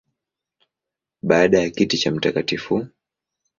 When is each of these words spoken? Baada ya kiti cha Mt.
Baada 1.23 1.59
ya 1.61 1.69
kiti 1.69 1.97
cha 1.97 2.11
Mt. 2.11 2.53